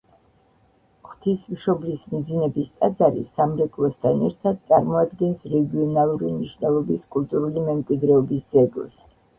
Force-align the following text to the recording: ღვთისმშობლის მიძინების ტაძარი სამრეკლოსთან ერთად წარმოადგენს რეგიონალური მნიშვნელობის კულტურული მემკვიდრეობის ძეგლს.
ღვთისმშობლის 1.09 2.05
მიძინების 2.13 2.71
ტაძარი 2.79 3.23
სამრეკლოსთან 3.35 4.25
ერთად 4.31 4.59
წარმოადგენს 4.73 5.47
რეგიონალური 5.55 6.35
მნიშვნელობის 6.39 7.09
კულტურული 7.19 7.69
მემკვიდრეობის 7.71 8.53
ძეგლს. 8.59 9.01